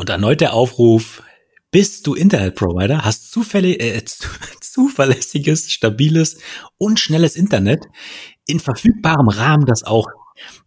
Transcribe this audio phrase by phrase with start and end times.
[0.00, 1.22] Und erneut der Aufruf,
[1.70, 4.02] bist du Internetprovider, hast zufällig, äh,
[4.62, 6.38] zuverlässiges, stabiles
[6.78, 7.84] und schnelles Internet
[8.46, 10.06] in verfügbarem Rahmen, das auch,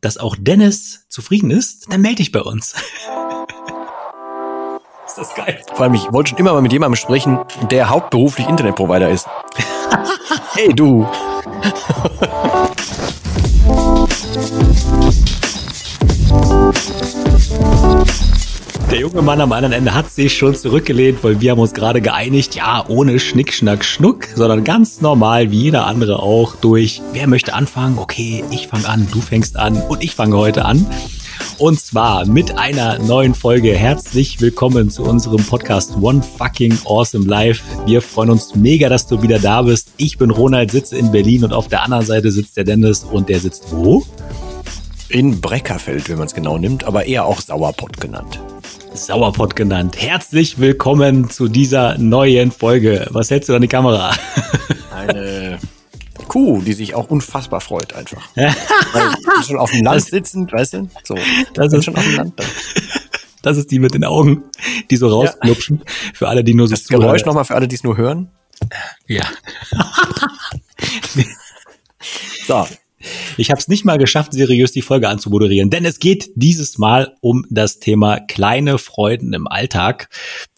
[0.01, 2.73] dass auch Dennis zufrieden ist, dann melde dich bei uns.
[5.07, 5.60] ist das geil.
[5.74, 7.40] Vor allem, ich wollte schon immer mal mit jemandem sprechen,
[7.72, 9.26] der hauptberuflich Internetprovider ist.
[10.54, 11.08] hey du.
[18.94, 21.99] Der junge Mann am anderen Ende hat sich schon zurückgelehnt, weil wir haben uns gerade
[21.99, 27.26] geeinigt, ja, ohne Schnick, Schnack, Schnuck, sondern ganz normal, wie jeder andere auch, durch, wer
[27.26, 27.98] möchte anfangen?
[27.98, 30.85] Okay, ich fange an, du fängst an und ich fange heute an.
[31.58, 33.73] Und zwar mit einer neuen Folge.
[33.73, 37.63] Herzlich willkommen zu unserem Podcast One Fucking Awesome Life.
[37.88, 39.91] Wir freuen uns mega, dass du wieder da bist.
[39.98, 43.27] Ich bin Ronald, sitze in Berlin und auf der anderen Seite sitzt der Dennis und
[43.27, 44.05] der sitzt wo?
[45.10, 48.40] In Breckerfeld, wenn man es genau nimmt, aber eher auch Sauerpott genannt.
[48.94, 49.96] Sauerpott genannt.
[49.98, 53.08] Herzlich willkommen zu dieser neuen Folge.
[53.10, 54.12] Was hältst du an die Kamera?
[54.96, 55.60] Eine
[56.27, 58.30] Kuh, die sich auch unfassbar freut einfach.
[58.94, 59.13] Weil
[59.46, 60.90] schon auf dem Land sitzend, weißt du?
[61.04, 61.16] So,
[61.54, 62.40] das ist schon auf dem Land.
[62.40, 62.48] Dann.
[63.41, 64.44] Das ist die mit den Augen,
[64.89, 65.80] die so rausklupschen.
[65.80, 65.94] Ja.
[66.13, 68.31] Für alle, die nur so Das Geräusch nochmal für alle, die es nur hören.
[69.05, 69.25] Ja.
[72.47, 72.66] so,
[73.37, 77.15] ich habe es nicht mal geschafft, seriös die Folge anzumoderieren, denn es geht dieses Mal
[77.21, 80.09] um das Thema kleine Freuden im Alltag.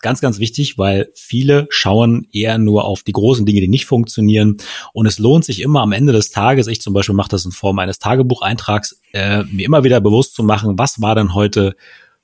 [0.01, 4.57] Ganz, ganz wichtig, weil viele schauen eher nur auf die großen Dinge, die nicht funktionieren.
[4.93, 7.51] Und es lohnt sich immer am Ende des Tages, ich zum Beispiel mache das in
[7.51, 11.75] Form eines Tagebucheintrags, äh, mir immer wieder bewusst zu machen, was war denn heute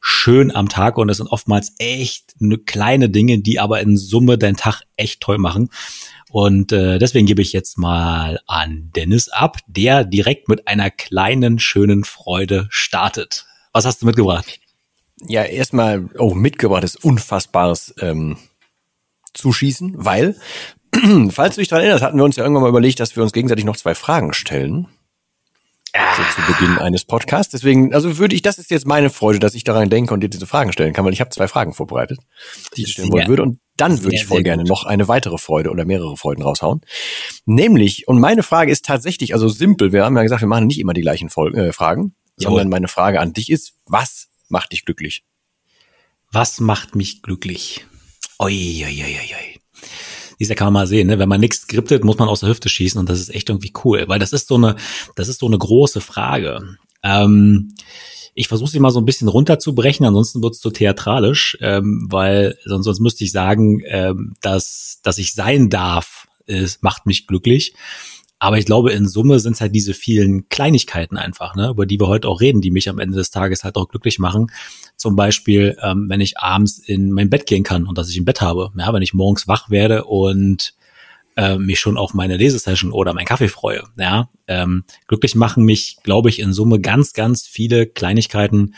[0.02, 4.38] schön am Tag und es sind oftmals echt ne kleine Dinge, die aber in Summe
[4.38, 5.70] deinen Tag echt toll machen.
[6.32, 11.60] Und äh, deswegen gebe ich jetzt mal an Dennis ab, der direkt mit einer kleinen,
[11.60, 13.46] schönen Freude startet.
[13.74, 14.60] Was hast du mitgebracht?
[15.28, 18.38] Ja, erstmal, oh, mitgebracht ist unfassbares ähm,
[19.34, 20.38] Zuschießen, weil,
[21.30, 23.34] falls du dich daran erinnerst, hatten wir uns ja irgendwann mal überlegt, dass wir uns
[23.34, 24.88] gegenseitig noch zwei Fragen stellen.
[25.94, 27.52] So zu Beginn eines Podcasts.
[27.52, 30.30] Deswegen, also würde ich, das ist jetzt meine Freude, dass ich daran denke und dir
[30.30, 32.20] diese Fragen stellen kann, weil ich habe zwei Fragen vorbereitet,
[32.78, 33.44] die ich stellen wollen würde.
[33.44, 36.82] Und dann würde ich voll gerne noch eine weitere Freude oder mehrere Freuden raushauen.
[37.46, 40.80] Nämlich, und meine Frage ist tatsächlich, also simpel, wir haben ja gesagt, wir machen nicht
[40.80, 44.86] immer die gleichen Vol äh, Fragen, sondern meine Frage an dich ist, was macht dich
[44.86, 45.24] glücklich?
[46.32, 47.86] Was macht mich glücklich?
[48.40, 49.61] Oi, oi, oi, oi,
[50.42, 51.20] oi dieser kann man mal sehen, ne?
[51.20, 53.72] wenn man nichts skriptet, muss man aus der Hüfte schießen und das ist echt irgendwie
[53.86, 54.76] cool, weil das ist so eine,
[55.16, 56.78] das ist so eine große Frage.
[57.04, 57.76] Ähm,
[58.34, 62.58] ich versuche sie mal so ein bisschen runterzubrechen, ansonsten wird es zu theatralisch, ähm, weil
[62.66, 67.74] sonst, sonst müsste ich sagen, ähm, dass, dass ich sein darf, ist, macht mich glücklich.
[68.44, 72.00] Aber ich glaube, in Summe sind es halt diese vielen Kleinigkeiten einfach, ne, über die
[72.00, 74.48] wir heute auch reden, die mich am Ende des Tages halt auch glücklich machen.
[74.98, 78.26] Zum Beispiel, ähm, wenn ich abends in mein Bett gehen kann und dass ich ein
[78.26, 78.72] Bett habe.
[78.76, 80.74] Ja, wenn ich morgens wach werde und
[81.38, 83.84] äh, mich schon auf meine Lesesession oder meinen Kaffee freue.
[83.96, 88.74] Ja, ähm, glücklich machen mich, glaube ich, in Summe ganz, ganz viele Kleinigkeiten.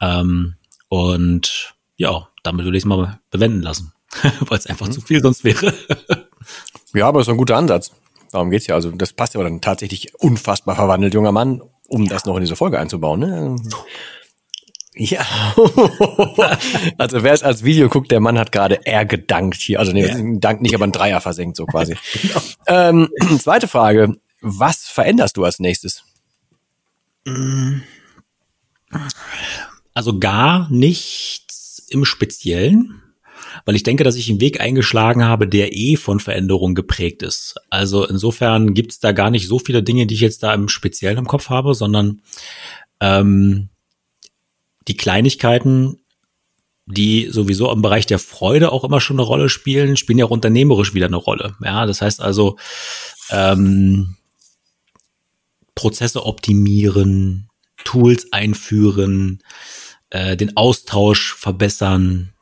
[0.00, 0.54] Ähm,
[0.88, 3.92] und ja, damit würde ich es mal bewenden lassen,
[4.48, 4.92] weil es einfach mhm.
[4.92, 5.74] zu viel sonst wäre.
[6.94, 7.92] ja, aber es ist ein guter Ansatz.
[8.32, 8.74] Darum geht's ja.
[8.74, 12.10] Also das passt ja aber dann tatsächlich unfassbar verwandelt, junger Mann, um ja.
[12.10, 13.20] das noch in diese Folge einzubauen.
[13.20, 13.56] Ne?
[14.94, 15.20] Ja.
[16.98, 19.78] also wer es als Video guckt, der Mann hat gerade eher gedankt hier.
[19.78, 20.16] Also nee, ja.
[20.38, 21.96] Dank nicht, aber ein Dreier versenkt, so quasi.
[22.22, 22.40] genau.
[22.66, 24.16] ähm, zweite Frage.
[24.40, 26.04] Was veränderst du als nächstes?
[29.94, 33.01] Also gar nichts im Speziellen,
[33.64, 37.56] weil ich denke, dass ich einen Weg eingeschlagen habe, der eh von Veränderung geprägt ist.
[37.70, 41.18] Also insofern gibt's da gar nicht so viele Dinge, die ich jetzt da im Speziellen
[41.18, 42.22] im Kopf habe, sondern
[43.00, 43.68] ähm,
[44.88, 45.98] die Kleinigkeiten,
[46.86, 50.30] die sowieso im Bereich der Freude auch immer schon eine Rolle spielen, spielen ja auch
[50.30, 51.54] unternehmerisch wieder eine Rolle.
[51.62, 52.56] Ja, das heißt also,
[53.30, 54.16] ähm,
[55.74, 57.48] Prozesse optimieren,
[57.84, 59.42] Tools einführen,
[60.10, 62.32] äh, den Austausch verbessern,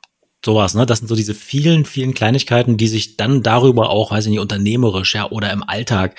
[0.45, 0.87] sowas, ne?
[0.87, 4.41] Das sind so diese vielen, vielen Kleinigkeiten, die sich dann darüber auch, weiß ich nicht,
[4.41, 6.19] unternehmerisch, ja, oder im Alltag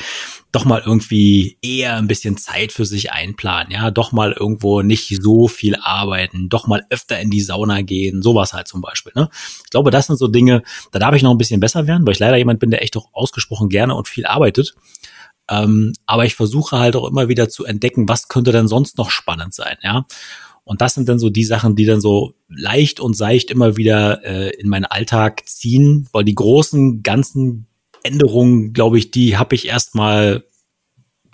[0.51, 5.17] doch mal irgendwie eher ein bisschen Zeit für sich einplanen, ja, doch mal irgendwo nicht
[5.21, 9.29] so viel arbeiten, doch mal öfter in die Sauna gehen, sowas halt zum Beispiel, ne?
[9.63, 12.13] Ich glaube, das sind so Dinge, da darf ich noch ein bisschen besser werden, weil
[12.13, 14.75] ich leider jemand bin, der echt auch ausgesprochen gerne und viel arbeitet.
[15.49, 19.09] Ähm, aber ich versuche halt auch immer wieder zu entdecken, was könnte denn sonst noch
[19.09, 20.05] spannend sein, ja?
[20.63, 24.23] Und das sind dann so die Sachen, die dann so leicht und seicht immer wieder
[24.23, 27.67] äh, in meinen Alltag ziehen, weil die großen ganzen
[28.03, 30.43] Änderungen, glaube ich, die habe ich erstmal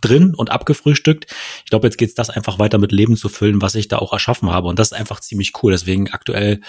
[0.01, 1.27] drin und abgefrühstückt.
[1.63, 4.13] Ich glaube, jetzt geht's das einfach weiter mit Leben zu füllen, was ich da auch
[4.13, 4.67] erschaffen habe.
[4.67, 5.71] Und das ist einfach ziemlich cool.
[5.71, 6.61] Deswegen aktuell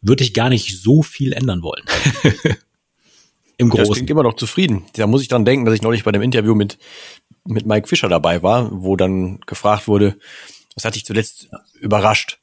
[0.00, 1.84] würde ich gar nicht so viel ändern wollen.
[3.58, 3.86] Im Großen.
[3.86, 4.84] Das klingt immer noch zufrieden.
[4.94, 6.76] Da muss ich dran denken, dass ich neulich bei dem Interview mit,
[7.46, 10.18] mit Mike Fischer dabei war, wo dann gefragt wurde,
[10.76, 11.48] was hat dich zuletzt
[11.80, 12.38] überrascht?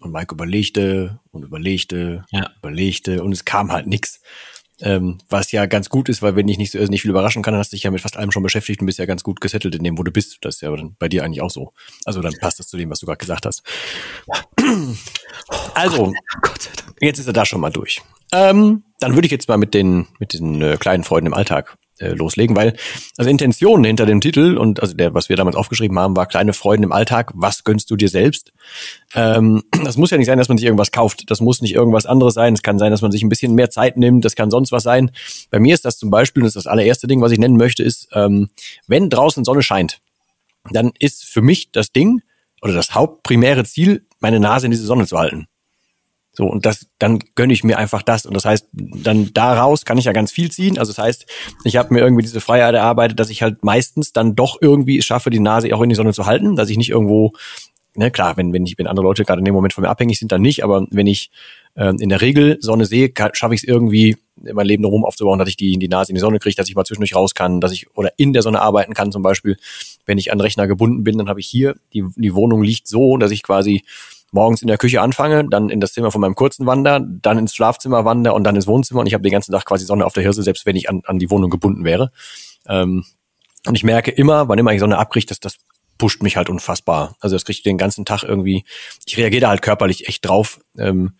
[0.00, 2.50] Und Mike überlegte und überlegte, ja.
[2.58, 4.20] überlegte und es kam halt nix.
[4.80, 7.42] Ähm, was ja ganz gut ist, weil wenn ich nicht, so, also nicht viel überraschen
[7.42, 9.22] kann, dann hast du dich ja mit fast allem schon beschäftigt und bist ja ganz
[9.22, 10.38] gut gesettelt in dem, wo du bist.
[10.40, 11.72] Das ist ja bei dir eigentlich auch so.
[12.04, 13.62] Also dann passt das zu dem, was du gerade gesagt hast.
[15.74, 16.12] Also,
[17.00, 18.02] jetzt ist er da schon mal durch.
[18.32, 21.76] Ähm, dann würde ich jetzt mal mit den, mit den äh, kleinen Freuden im Alltag
[22.02, 22.74] äh, loslegen, weil
[23.16, 26.52] also Intention hinter dem Titel und also der, was wir damals aufgeschrieben haben, war kleine
[26.52, 27.32] Freuden im Alltag.
[27.34, 28.52] Was gönnst du dir selbst?
[29.14, 31.30] Ähm, das muss ja nicht sein, dass man sich irgendwas kauft.
[31.30, 32.54] Das muss nicht irgendwas anderes sein.
[32.54, 34.24] Es kann sein, dass man sich ein bisschen mehr Zeit nimmt.
[34.24, 35.10] Das kann sonst was sein.
[35.50, 37.82] Bei mir ist das zum Beispiel, das ist das allererste Ding, was ich nennen möchte,
[37.82, 38.50] ist, ähm,
[38.86, 40.00] wenn draußen Sonne scheint,
[40.70, 42.22] dann ist für mich das Ding
[42.60, 45.48] oder das hauptprimäre Ziel, meine Nase in diese Sonne zu halten.
[46.34, 48.24] So, und das, dann gönne ich mir einfach das.
[48.24, 50.78] Und das heißt, dann daraus kann ich ja ganz viel ziehen.
[50.78, 51.26] Also das heißt,
[51.64, 55.28] ich habe mir irgendwie diese Freiheit erarbeitet, dass ich halt meistens dann doch irgendwie schaffe,
[55.28, 57.32] die Nase auch in die Sonne zu halten, dass ich nicht irgendwo,
[57.94, 60.18] ne, klar, wenn, wenn ich, wenn andere Leute gerade in dem Moment von mir abhängig
[60.18, 61.30] sind, dann nicht, aber wenn ich
[61.74, 65.50] äh, in der Regel Sonne sehe, schaffe ich es irgendwie, mein Leben rum aufzubauen, dass
[65.50, 67.72] ich die, die Nase in die Sonne kriege, dass ich mal zwischendurch raus kann, dass
[67.72, 69.58] ich oder in der Sonne arbeiten kann zum Beispiel.
[70.06, 73.18] Wenn ich an Rechner gebunden bin, dann habe ich hier, die, die Wohnung liegt so,
[73.18, 73.82] dass ich quasi
[74.32, 77.54] morgens in der Küche anfange, dann in das Zimmer von meinem kurzen Wander, dann ins
[77.54, 80.14] Schlafzimmer wandere und dann ins Wohnzimmer und ich habe den ganzen Tag quasi Sonne auf
[80.14, 82.10] der Hirse, selbst wenn ich an, an die Wohnung gebunden wäre.
[82.66, 83.04] Ähm,
[83.66, 85.58] und ich merke immer, wann immer ich Sonne abkriege, dass das
[85.98, 87.14] pusht mich halt unfassbar.
[87.20, 88.64] Also das kriege ich den ganzen Tag irgendwie,
[89.06, 90.58] ich reagiere da halt körperlich echt drauf.
[90.76, 91.12] Ähm,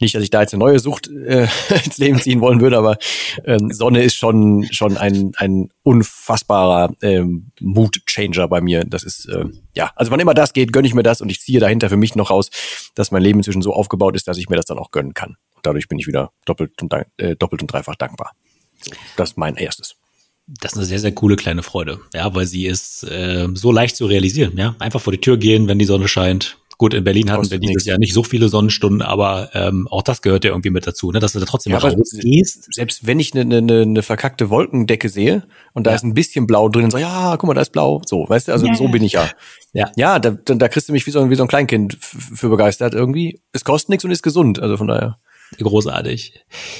[0.00, 1.46] nicht, dass ich da jetzt eine neue Sucht äh,
[1.84, 2.98] ins Leben ziehen wollen würde, aber
[3.44, 8.84] ähm, Sonne ist schon schon ein ein unfassbarer ähm, Mood-Changer bei mir.
[8.84, 9.44] Das ist äh,
[9.74, 11.96] ja, also wann immer das geht, gönne ich mir das und ich ziehe dahinter für
[11.96, 12.50] mich noch raus,
[12.94, 15.36] dass mein Leben inzwischen so aufgebaut ist, dass ich mir das dann auch gönnen kann.
[15.54, 18.32] Und dadurch bin ich wieder doppelt und äh, doppelt und dreifach dankbar.
[18.82, 19.96] So, das ist mein erstes
[20.60, 23.96] das ist eine sehr, sehr coole kleine Freude, ja, weil sie ist äh, so leicht
[23.96, 24.74] zu realisieren, ja.
[24.78, 27.84] Einfach vor die Tür gehen, wenn die Sonne scheint, Gut, in Berlin hatten wir dieses
[27.84, 31.18] Jahr nicht so viele Sonnenstunden, aber ähm, auch das gehört ja irgendwie mit dazu, ne?
[31.18, 32.72] dass du da trotzdem ja, mal rausgehst.
[32.72, 35.42] Selbst wenn ich eine, eine, eine verkackte Wolkendecke sehe
[35.74, 35.96] und da ja.
[35.96, 38.00] ist ein bisschen blau drin, so, ja, guck mal, da ist blau.
[38.06, 38.74] So, weißt du, also ja.
[38.76, 39.28] so bin ich ja.
[39.74, 42.48] Ja, ja da, da, da kriegst du mich wie so, wie so ein Kleinkind für
[42.48, 43.42] begeistert irgendwie.
[43.52, 45.18] Es kostet nichts und ist gesund, also von daher
[45.58, 46.32] großartig.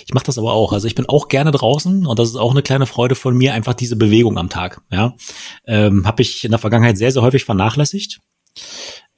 [0.07, 0.73] Ich mache das aber auch.
[0.73, 3.53] Also ich bin auch gerne draußen und das ist auch eine kleine Freude von mir,
[3.53, 4.81] einfach diese Bewegung am Tag.
[4.91, 5.15] Ja,
[5.67, 8.21] ähm, habe ich in der Vergangenheit sehr, sehr häufig vernachlässigt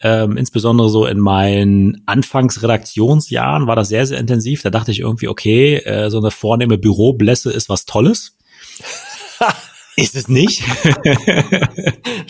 [0.03, 4.63] ähm, insbesondere so in meinen Anfangsredaktionsjahren war das sehr, sehr intensiv.
[4.63, 8.37] Da dachte ich irgendwie, okay, äh, so eine vornehme Büroblässe ist was Tolles.
[9.97, 10.63] Ist es nicht?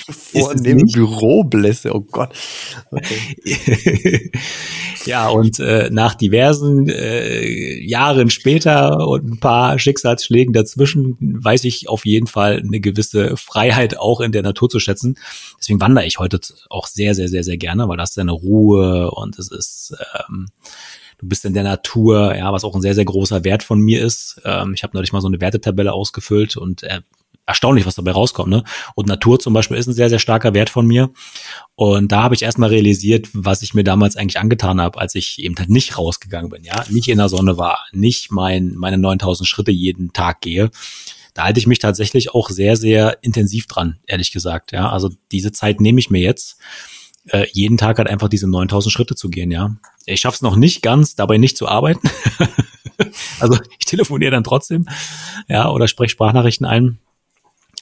[0.09, 2.35] Vornehme Büroblässe, oh Gott.
[2.91, 4.33] Okay.
[5.07, 11.89] ja, und äh, nach diversen äh, Jahren später und ein paar Schicksalsschlägen dazwischen weiß ich
[11.89, 15.17] auf jeden Fall eine gewisse Freiheit auch in der Natur zu schätzen.
[15.61, 19.13] Deswegen wandere ich heute auch sehr, sehr, sehr, sehr gerne, weil das ist eine Ruhe
[19.13, 19.95] und es ist
[20.29, 20.49] ähm,
[21.19, 24.03] du bist in der Natur, ja, was auch ein sehr, sehr großer Wert von mir
[24.03, 24.41] ist.
[24.45, 27.01] Ähm, ich habe neulich mal so eine Wertetabelle ausgefüllt und äh,
[27.47, 28.51] erstaunlich, was dabei rauskommt.
[28.51, 28.65] Ne?
[28.95, 31.11] Und Natur zum Beispiel ist ein sehr, sehr starker Wert von mir.
[31.75, 35.39] Und da habe ich erstmal realisiert, was ich mir damals eigentlich angetan habe, als ich
[35.39, 39.49] eben halt nicht rausgegangen bin, ja, nicht in der Sonne war, nicht mein, meine 9000
[39.49, 40.71] Schritte jeden Tag gehe.
[41.35, 44.73] Da halte ich mich tatsächlich auch sehr, sehr intensiv dran, ehrlich gesagt.
[44.73, 46.59] Ja, also diese Zeit nehme ich mir jetzt,
[47.29, 49.51] äh, jeden Tag halt einfach diese 9000 Schritte zu gehen.
[49.51, 49.75] Ja,
[50.07, 52.09] ich schaffe es noch nicht ganz, dabei nicht zu arbeiten.
[53.41, 54.89] also ich telefoniere dann trotzdem,
[55.49, 56.99] ja, oder spreche Sprachnachrichten ein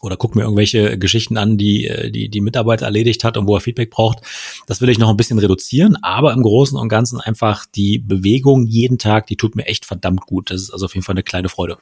[0.01, 3.55] oder guck mir irgendwelche Geschichten an, die, äh, die die Mitarbeiter erledigt hat und wo
[3.55, 4.21] er Feedback braucht.
[4.67, 8.67] Das will ich noch ein bisschen reduzieren, aber im Großen und Ganzen einfach die Bewegung
[8.67, 10.51] jeden Tag, die tut mir echt verdammt gut.
[10.51, 11.79] Das ist also auf jeden Fall eine kleine Freude.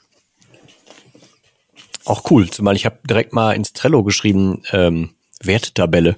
[2.05, 5.11] Auch cool, zumal ich habe direkt mal ins Trello geschrieben, ähm,
[5.43, 6.17] Werttabelle.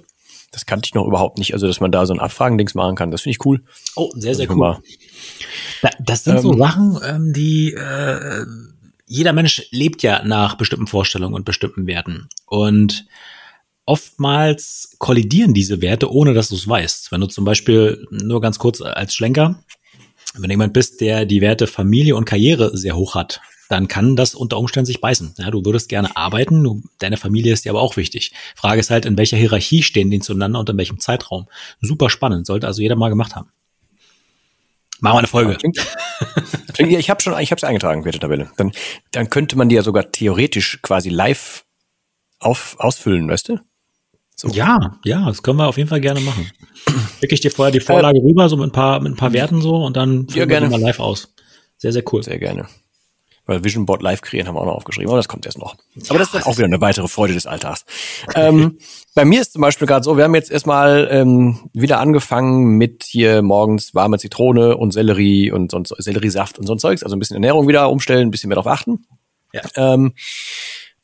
[0.53, 3.11] Das kannte ich noch überhaupt nicht, also dass man da so ein Abfragendings machen kann.
[3.11, 3.63] Das finde ich cool.
[3.95, 4.79] Oh, sehr, sehr cool.
[6.01, 8.45] Das sind ähm, so Sachen, ähm, die äh,
[9.11, 12.29] jeder Mensch lebt ja nach bestimmten Vorstellungen und bestimmten Werten.
[12.47, 13.07] Und
[13.85, 17.11] oftmals kollidieren diese Werte, ohne dass du es weißt.
[17.11, 19.65] Wenn du zum Beispiel, nur ganz kurz als Schlenker,
[20.35, 24.15] wenn du jemand bist, der die Werte Familie und Karriere sehr hoch hat, dann kann
[24.15, 25.35] das unter Umständen sich beißen.
[25.39, 28.31] Ja, du würdest gerne arbeiten, du, deine Familie ist dir aber auch wichtig.
[28.55, 31.49] Frage ist halt, in welcher Hierarchie stehen die zueinander und in welchem Zeitraum.
[31.81, 33.51] Super spannend, sollte also jeder mal gemacht haben.
[35.01, 35.59] Machen wir eine Folge.
[36.79, 38.51] Ja, ich habe schon, ich habe es eingetragen, Wertetabelle.
[38.57, 38.73] Dann,
[39.13, 41.65] dann könnte man die ja sogar theoretisch quasi live
[42.39, 43.59] auf, ausfüllen, weißt du?
[44.35, 44.49] So.
[44.49, 46.51] Ja, ja, das können wir auf jeden Fall gerne machen.
[47.21, 49.35] Schicke ich dir vorher die Vorlage äh, rüber, so mit ein paar, mit ein paar
[49.35, 51.35] Werten so und dann führen ja, wir mal live aus.
[51.77, 52.23] Sehr, sehr cool.
[52.23, 52.67] Sehr gerne.
[53.51, 55.75] Weil Vision Board live kreieren haben wir auch noch aufgeschrieben, aber das kommt erst noch.
[56.09, 57.85] Aber das ist dann auch wieder eine weitere Freude des Alltags.
[58.37, 58.79] ähm,
[59.17, 63.03] bei mir ist zum Beispiel gerade so, wir haben jetzt erstmal ähm, wieder angefangen mit
[63.03, 67.19] hier morgens warme Zitrone und Sellerie und sonst Selleriesaft und so ein Zeugs, also ein
[67.19, 69.05] bisschen Ernährung wieder umstellen, ein bisschen mehr darauf achten.
[69.53, 69.63] Ja.
[69.75, 70.15] Ähm,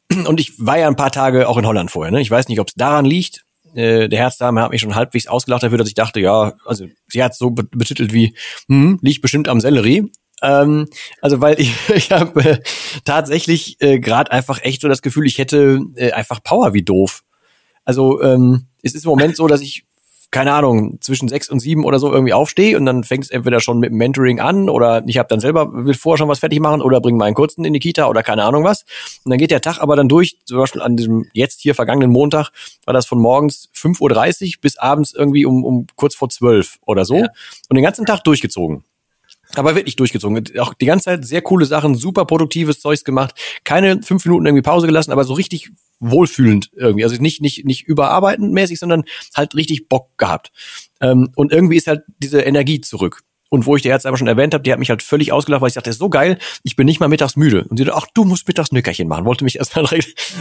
[0.26, 2.12] und ich war ja ein paar Tage auch in Holland vorher.
[2.12, 2.20] Ne?
[2.20, 3.44] Ich weiß nicht, ob es daran liegt.
[3.74, 7.24] Äh, der Herzdame hat mich schon halbwegs ausgelacht dafür, dass ich dachte, ja, also sie
[7.24, 8.36] hat so betitelt wie,
[8.68, 10.12] hm, liegt bestimmt am Sellerie.
[10.42, 10.88] Ähm,
[11.20, 12.58] also weil ich, ich habe äh,
[13.04, 17.22] tatsächlich äh, gerade einfach echt so das Gefühl, ich hätte äh, einfach Power wie doof.
[17.84, 19.86] Also ähm, es ist im Moment so, dass ich
[20.30, 23.78] keine Ahnung, zwischen sechs und sieben oder so irgendwie aufstehe und dann fängst entweder schon
[23.78, 26.82] mit dem Mentoring an oder ich habe dann selber, will vorher schon was fertig machen
[26.82, 28.84] oder bringe meinen Kurzen in die Kita oder keine Ahnung was.
[29.24, 32.10] Und dann geht der Tag aber dann durch, zum Beispiel an diesem jetzt hier vergangenen
[32.10, 32.50] Montag
[32.84, 37.04] war das von morgens 5.30 Uhr bis abends irgendwie um, um kurz vor zwölf oder
[37.04, 37.28] so ja.
[37.68, 38.84] und den ganzen Tag durchgezogen.
[39.56, 40.44] Aber wirklich durchgezogen.
[40.58, 43.34] Auch die ganze Zeit sehr coole Sachen, super produktives Zeugs gemacht.
[43.64, 47.04] Keine fünf Minuten irgendwie Pause gelassen, aber so richtig wohlfühlend irgendwie.
[47.04, 50.52] Also nicht, nicht, nicht überarbeitend mäßig, sondern halt richtig Bock gehabt.
[51.00, 53.22] Ähm, und irgendwie ist halt diese Energie zurück.
[53.48, 55.62] Und wo ich dir jetzt aber schon erwähnt habe, die hat mich halt völlig ausgelacht,
[55.62, 57.64] weil ich dachte, so geil, ich bin nicht mal mittags müde.
[57.68, 59.24] Und sie dachte, ach, du musst mittags Nickerchen machen.
[59.24, 59.86] Wollte mich erstmal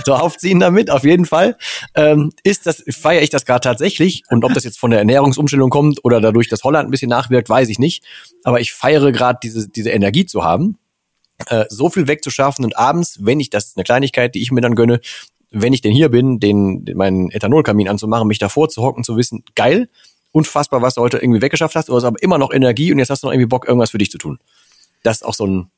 [0.06, 1.56] so aufziehen damit, auf jeden Fall.
[1.94, 4.24] Ähm, ist das, feiere ich das gerade tatsächlich.
[4.30, 7.48] Und ob das jetzt von der Ernährungsumstellung kommt oder dadurch, dass Holland ein bisschen nachwirkt,
[7.48, 8.04] weiß ich nicht.
[8.44, 10.78] Aber ich feiere gerade diese, diese Energie zu haben.
[11.48, 14.62] Äh, so viel wegzuschaffen und abends, wenn ich, das ist eine Kleinigkeit, die ich mir
[14.62, 15.02] dann gönne,
[15.52, 19.16] wenn ich denn hier bin, den, den meinen Ethanolkamin anzumachen, mich davor zu hocken, zu
[19.18, 19.90] wissen, geil,
[20.36, 23.10] unfassbar, was du heute irgendwie weggeschafft hast, du hast aber immer noch Energie und jetzt
[23.10, 24.40] hast du noch irgendwie Bock, irgendwas für dich zu tun.
[25.02, 25.72] Das ist auch so ein,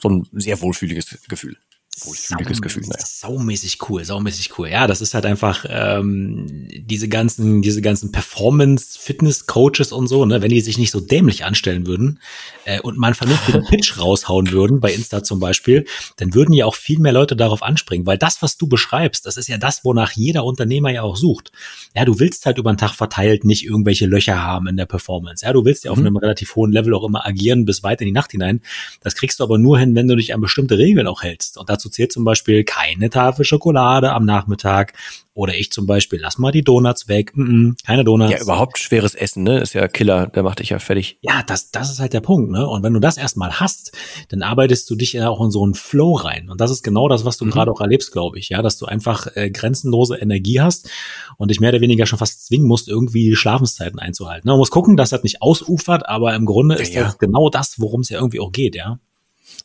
[0.00, 1.56] so ein sehr wohlfühliges Gefühl
[2.02, 2.82] wohlfühliges Gefühl.
[2.86, 3.04] Naja.
[3.04, 4.68] Saumäßig cool, saumäßig cool.
[4.68, 10.50] Ja, das ist halt einfach ähm, diese ganzen, diese ganzen Performance-Fitness-Coaches und so, ne, wenn
[10.50, 12.20] die sich nicht so dämlich anstellen würden
[12.64, 15.86] äh, und mal einen vernünftigen Pitch raushauen würden, bei Insta zum Beispiel,
[16.16, 19.36] dann würden ja auch viel mehr Leute darauf anspringen, weil das, was du beschreibst, das
[19.36, 21.52] ist ja das, wonach jeder Unternehmer ja auch sucht.
[21.94, 25.44] Ja, du willst halt über den Tag verteilt nicht irgendwelche Löcher haben in der Performance.
[25.44, 26.06] Ja, du willst ja auf mhm.
[26.06, 28.60] einem relativ hohen Level auch immer agieren bis weit in die Nacht hinein.
[29.00, 31.58] Das kriegst du aber nur hin, wenn du dich an bestimmte Regeln auch hältst.
[31.58, 34.94] Und dazu zählt zum Beispiel keine Tafel Schokolade am Nachmittag
[35.34, 38.30] oder ich zum Beispiel, lass mal die Donuts weg, mm -mm, keine Donuts.
[38.30, 39.58] Ja, überhaupt schweres Essen, ne?
[39.58, 41.18] Ist ja Killer, der macht dich ja fertig.
[41.22, 42.66] Ja, das, das ist halt der Punkt, ne?
[42.68, 43.90] Und wenn du das erstmal hast,
[44.28, 46.48] dann arbeitest du dich ja auch in so einen Flow rein.
[46.50, 47.50] Und das ist genau das, was du mhm.
[47.50, 50.88] gerade auch erlebst, glaube ich, ja, dass du einfach äh, grenzenlose Energie hast
[51.36, 54.46] und dich mehr oder weniger schon fast zwingen musst, irgendwie Schlafenszeiten einzuhalten.
[54.46, 54.52] Ne?
[54.52, 57.04] Man muss gucken, dass das nicht ausufert, aber im Grunde ist ja.
[57.04, 59.00] das genau das, worum es ja irgendwie auch geht, ja.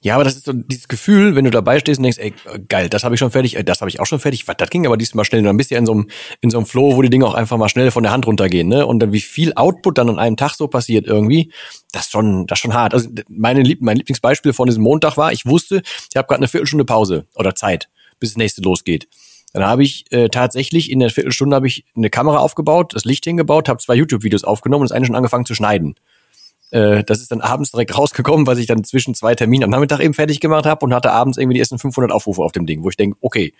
[0.01, 2.33] Ja, aber das ist so dieses Gefühl, wenn du dabei stehst und denkst, ey,
[2.69, 4.69] geil, das habe ich schon fertig, ey, das habe ich auch schon fertig, was, das
[4.69, 5.41] ging aber diesmal schnell.
[5.41, 7.25] Und dann bist du ja in so einem, in so einem Flow, wo die Dinge
[7.25, 8.85] auch einfach mal schnell von der Hand runtergehen, ne?
[8.85, 11.51] Und dann wie viel Output dann an einem Tag so passiert irgendwie,
[11.91, 12.93] das ist schon, das ist schon hart.
[12.93, 16.85] Also meine, mein Lieblingsbeispiel von diesem Montag war, ich wusste, ich habe gerade eine Viertelstunde
[16.85, 17.89] Pause oder Zeit,
[18.19, 19.09] bis das nächste losgeht.
[19.51, 23.25] Dann habe ich äh, tatsächlich in der Viertelstunde habe ich eine Kamera aufgebaut, das Licht
[23.25, 25.95] hingebaut, habe zwei YouTube-Videos aufgenommen und das eine schon angefangen zu schneiden.
[26.71, 30.01] Äh, das ist dann abends direkt rausgekommen, was ich dann zwischen zwei Terminen am Nachmittag
[30.01, 32.83] eben fertig gemacht habe und hatte abends irgendwie die ersten 500 Aufrufe auf dem Ding,
[32.83, 33.53] wo ich denke, okay.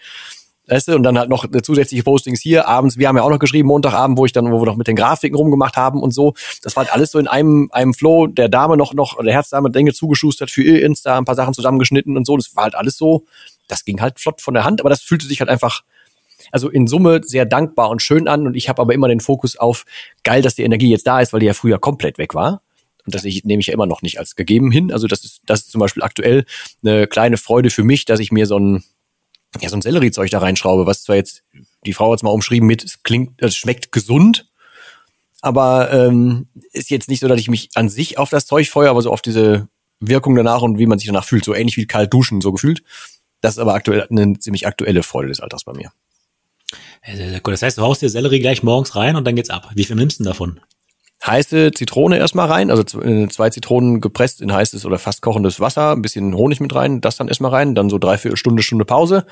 [0.68, 2.96] Weißt du, und dann halt noch zusätzliche Postings hier abends.
[2.96, 4.96] Wir haben ja auch noch geschrieben, Montagabend, wo ich dann, wo wir noch mit den
[4.96, 6.36] Grafiken rumgemacht haben und so.
[6.62, 8.28] Das war halt alles so in einem, einem Flow.
[8.28, 12.16] Der Dame noch, noch, der Herzdame Dinge zugeschustert für ihr Insta, ein paar Sachen zusammengeschnitten
[12.16, 12.38] und so.
[12.38, 13.26] Das war halt alles so.
[13.68, 15.82] Das ging halt flott von der Hand, aber das fühlte sich halt einfach
[16.52, 19.56] also in Summe sehr dankbar und schön an und ich habe aber immer den Fokus
[19.56, 19.86] auf
[20.24, 22.62] geil, dass die Energie jetzt da ist, weil die ja früher komplett weg war.
[23.10, 24.92] Und das ich, nehme ich ja immer noch nicht als gegeben hin.
[24.92, 26.46] Also das ist, das ist zum Beispiel aktuell
[26.84, 28.84] eine kleine Freude für mich, dass ich mir so ein,
[29.60, 31.42] ja, so ein Selleriezeug da reinschraube, was zwar jetzt,
[31.88, 34.48] die Frau hat es mal umschrieben mit, es klingt, es schmeckt gesund,
[35.42, 38.92] aber ähm, ist jetzt nicht so, dass ich mich an sich auf das Zeug feuere,
[38.92, 39.68] aber so auf diese
[40.00, 42.84] Wirkung danach und wie man sich danach fühlt, so ähnlich wie kalt duschen, so gefühlt.
[43.42, 45.92] Das ist aber aktuell eine ziemlich aktuelle Freude des Alters bei mir.
[47.44, 49.70] Das heißt, du haust dir Sellerie gleich morgens rein und dann geht's ab.
[49.74, 50.60] Wie viel nimmst du davon?
[51.26, 55.92] Heiße Zitrone erstmal rein, also äh, zwei Zitronen gepresst in heißes oder fast kochendes Wasser,
[55.92, 59.26] ein bisschen Honig mit rein, das dann erstmal rein, dann so dreiviertel Stunde, Stunde Pause.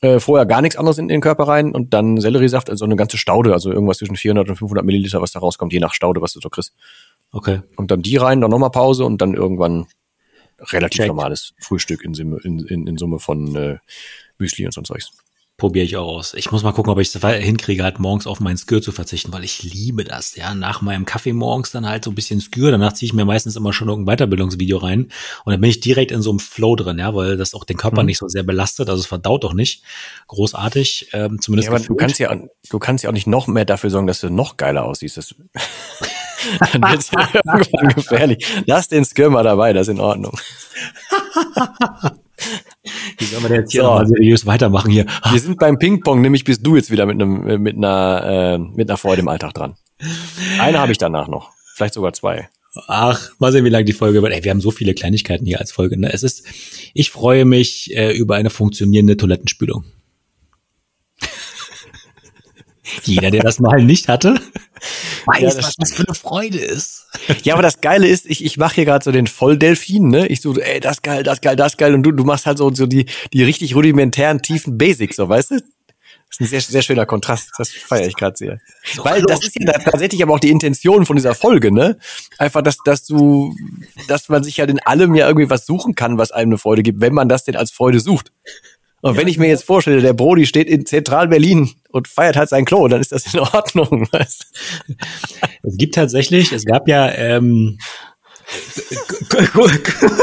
[0.00, 3.18] Äh, vorher gar nichts anderes in den Körper rein und dann Selleriesaft, also eine ganze
[3.18, 6.32] Staude, also irgendwas zwischen 400 und 500 Milliliter, was da rauskommt, je nach Staude, was
[6.32, 6.74] du so kriegst.
[7.30, 7.60] Okay.
[7.76, 9.86] Und dann die rein, dann nochmal Pause und dann irgendwann
[10.70, 11.06] relativ Check.
[11.06, 13.78] normales Frühstück in, in, in, in Summe von äh,
[14.38, 15.12] Müsli und so ein Zeugs.
[15.56, 16.34] Probiere ich auch aus.
[16.34, 19.32] Ich muss mal gucken, ob ich es hinkriege, halt morgens auf meinen Skür zu verzichten,
[19.32, 20.34] weil ich liebe das.
[20.34, 22.70] Ja, nach meinem Kaffee morgens dann halt so ein bisschen Skür.
[22.70, 25.08] Danach ziehe ich mir meistens immer schon irgendein Weiterbildungsvideo rein
[25.44, 27.76] und dann bin ich direkt in so einem Flow drin, ja, weil das auch den
[27.76, 28.06] Körper mhm.
[28.06, 28.88] nicht so sehr belastet.
[28.88, 29.84] Also es verdaut auch nicht.
[30.26, 31.68] Großartig, ähm, zumindest.
[31.68, 32.36] Ja, aber du kannst ja,
[32.70, 35.16] du kannst ja auch nicht noch mehr dafür sorgen, dass du noch geiler aussiehst.
[35.16, 35.34] Das
[36.72, 38.46] dann wird's ja irgendwann gefährlich.
[38.66, 40.36] Lass den Skür mal dabei, das ist in Ordnung.
[43.18, 44.04] Wie soll man denn jetzt hier so.
[44.04, 45.06] seriös weitermachen hier?
[45.30, 48.58] Wir sind beim Ping-Pong, nämlich bist du jetzt wieder mit einem äh, mit einer äh,
[48.58, 49.74] mit einer Freude im Alltag dran.
[50.58, 52.48] Eine habe ich danach noch, vielleicht sogar zwei.
[52.86, 54.32] Ach, mal sehen, wie lange die Folge wird.
[54.32, 56.00] Ey, wir haben so viele Kleinigkeiten hier als Folge.
[56.00, 56.10] Ne?
[56.10, 56.46] Es ist,
[56.94, 59.84] ich freue mich äh, über eine funktionierende Toilettenspülung.
[63.04, 64.34] Jeder, der das mal nicht hatte,
[65.26, 67.06] weiß, ja, was das für eine Freude ist.
[67.44, 70.26] Ja, aber das Geile ist, ich, ich mache hier gerade so den Volldelfin, ne?
[70.26, 71.94] Ich so, ey, das geil, das geil, das geil.
[71.94, 75.52] Und du, du machst halt so, so die, die richtig rudimentären, tiefen Basics, so, weißt
[75.52, 75.54] du?
[75.56, 77.50] Das ist ein sehr, sehr schöner Kontrast.
[77.58, 78.58] Das feiere ich gerade sehr.
[78.94, 81.98] So, Weil das ist ja tatsächlich aber auch die Intention von dieser Folge, ne?
[82.38, 83.54] Einfach, dass, dass du,
[84.08, 86.82] dass man sich halt in allem ja irgendwie was suchen kann, was einem eine Freude
[86.82, 88.32] gibt, wenn man das denn als Freude sucht.
[89.02, 92.64] Und wenn ich mir jetzt vorstelle, der Brody steht in Zentral-Berlin und feiert halt sein
[92.64, 94.06] Klo, dann ist das in Ordnung.
[94.12, 94.46] Weißt?
[95.64, 97.78] Es gibt tatsächlich, es gab ja ähm,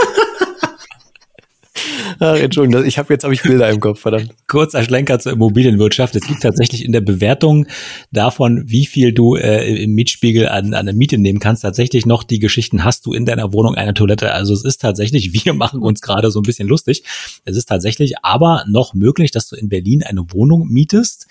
[2.19, 4.33] Ach, Entschuldigung, ich habe jetzt habe ich Bilder im Kopf, verdammt.
[4.47, 6.15] Kurzer Schlenker zur Immobilienwirtschaft.
[6.15, 7.67] Es gibt tatsächlich in der Bewertung
[8.11, 12.23] davon, wie viel du äh, im Mietspiegel an, an eine Miete nehmen kannst, tatsächlich noch
[12.23, 14.33] die Geschichten, hast du in deiner Wohnung eine Toilette?
[14.33, 17.03] Also es ist tatsächlich, wir machen uns gerade so ein bisschen lustig.
[17.45, 21.27] Es ist tatsächlich aber noch möglich, dass du in Berlin eine Wohnung mietest,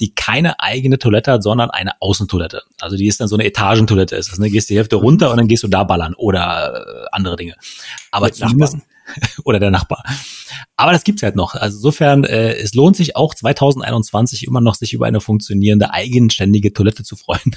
[0.00, 2.62] die keine eigene Toilette hat, sondern eine Außentoilette.
[2.80, 4.32] Also die ist dann so eine Etagentoilette ist.
[4.32, 4.50] Das, ne?
[4.50, 7.54] Gehst die Hälfte runter und dann gehst du da ballern oder äh, andere Dinge.
[8.10, 8.91] Aber Mit zumindest, Nachbarn.
[9.44, 10.04] oder der Nachbar.
[10.76, 11.54] Aber das gibt's halt noch.
[11.54, 16.72] Also insofern, äh, es lohnt sich auch 2021 immer noch, sich über eine funktionierende, eigenständige
[16.72, 17.56] Toilette zu freuen.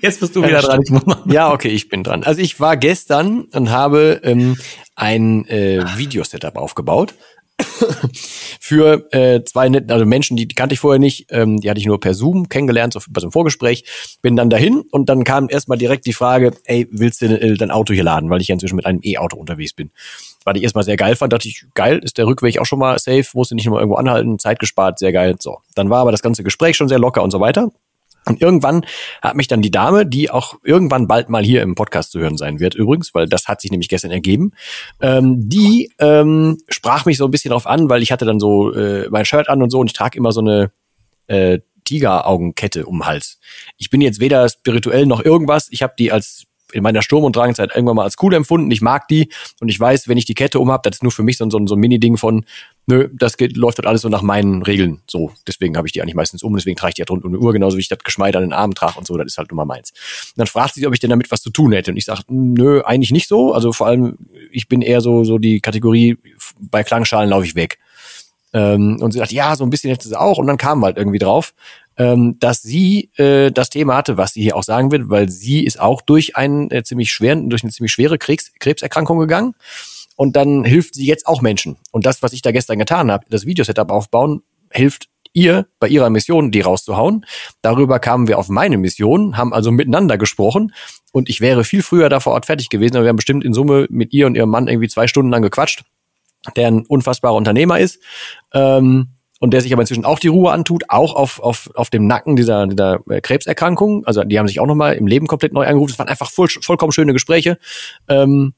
[0.00, 0.82] Jetzt bist du wieder dran.
[1.26, 2.24] ja, okay, ich bin dran.
[2.24, 4.56] Also ich war gestern und habe ähm,
[4.94, 7.14] ein äh, Videosetup aufgebaut
[8.60, 11.80] für äh, zwei netten, also Menschen, die, die kannte ich vorher nicht, ähm, die hatte
[11.80, 13.84] ich nur per Zoom kennengelernt, so bei so einem Vorgespräch,
[14.22, 17.70] bin dann dahin und dann kam erstmal direkt die Frage, ey, willst du äh, dein
[17.70, 19.90] Auto hier laden, weil ich ja inzwischen mit einem E-Auto unterwegs bin.
[20.44, 22.98] Weil ich erstmal sehr geil fand, dachte ich, geil, ist der Rückweg auch schon mal
[22.98, 25.36] safe, musste nicht nur irgendwo anhalten, Zeit gespart, sehr geil.
[25.38, 27.70] So, dann war aber das ganze Gespräch schon sehr locker und so weiter.
[28.30, 28.84] Und irgendwann
[29.20, 32.36] hat mich dann die Dame, die auch irgendwann bald mal hier im Podcast zu hören
[32.36, 34.52] sein wird, übrigens, weil das hat sich nämlich gestern ergeben,
[35.00, 38.72] ähm, die ähm, sprach mich so ein bisschen drauf an, weil ich hatte dann so
[38.72, 40.70] äh, mein Shirt an und so und ich trage immer so eine
[41.26, 43.38] äh, Tigeraugenkette um den Hals.
[43.76, 45.68] Ich bin jetzt weder spirituell noch irgendwas.
[45.70, 48.70] Ich habe die als in meiner Sturm- und Dragenzeit irgendwann mal als cool empfunden.
[48.70, 49.28] Ich mag die
[49.60, 51.48] und ich weiß, wenn ich die Kette um habe, das ist nur für mich so,
[51.50, 52.44] so, so ein Mini-Ding von,
[52.90, 55.00] nö, das geht, läuft halt alles so nach meinen Regeln.
[55.06, 57.30] So, deswegen habe ich die eigentlich meistens um, deswegen trage ich die halt rund um
[57.30, 59.38] eine Uhr, genauso wie ich das Geschmeid an den Armen trage und so, das ist
[59.38, 59.90] halt immer meins.
[59.90, 61.92] Und dann fragt sie, ob ich denn damit was zu tun hätte.
[61.92, 63.54] Und ich sage, nö, eigentlich nicht so.
[63.54, 64.18] Also vor allem,
[64.50, 66.18] ich bin eher so, so die Kategorie,
[66.58, 67.78] bei Klangschalen laufe ich weg.
[68.52, 70.38] Ähm, und sie sagt, ja, so ein bisschen hätte sie auch.
[70.38, 71.54] Und dann kam halt irgendwie drauf,
[71.96, 75.64] ähm, dass sie äh, das Thema hatte, was sie hier auch sagen wird, weil sie
[75.64, 79.54] ist auch durch einen äh, ziemlich schweren, durch eine ziemlich schwere Krebs, Krebserkrankung gegangen.
[80.20, 81.78] Und dann hilft sie jetzt auch Menschen.
[81.92, 86.10] Und das, was ich da gestern getan habe, das Videosetup aufbauen, hilft ihr bei ihrer
[86.10, 87.24] Mission, die rauszuhauen.
[87.62, 90.74] Darüber kamen wir auf meine Mission, haben also miteinander gesprochen
[91.12, 93.54] und ich wäre viel früher da vor Ort fertig gewesen, aber wir haben bestimmt in
[93.54, 95.84] Summe mit ihr und ihrem Mann irgendwie zwei Stunden lang gequatscht,
[96.54, 97.98] der ein unfassbarer Unternehmer ist.
[98.52, 102.06] Ähm, und der sich aber inzwischen auch die Ruhe antut, auch auf, auf, auf dem
[102.06, 104.04] Nacken dieser, dieser äh, Krebserkrankung.
[104.04, 105.92] Also die haben sich auch nochmal im Leben komplett neu angerufen.
[105.92, 107.56] Es waren einfach voll, vollkommen schöne Gespräche.
[108.06, 108.52] Ähm,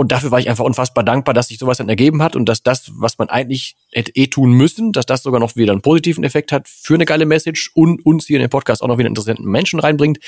[0.00, 2.62] und dafür war ich einfach unfassbar dankbar, dass sich sowas dann ergeben hat und dass
[2.62, 6.24] das, was man eigentlich hätte eh tun müssen, dass das sogar noch wieder einen positiven
[6.24, 9.08] Effekt hat für eine geile Message und uns hier in den Podcast auch noch wieder
[9.08, 10.18] interessanten Menschen reinbringt.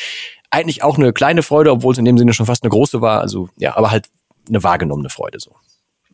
[0.50, 3.20] Eigentlich auch eine kleine Freude, obwohl es in dem Sinne schon fast eine große war.
[3.20, 4.08] Also ja, aber halt
[4.48, 5.56] eine wahrgenommene Freude so.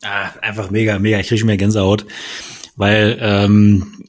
[0.03, 1.19] Ah, einfach mega, mega.
[1.19, 2.07] Ich kriege mir Gänsehaut
[2.79, 4.05] weil ähm,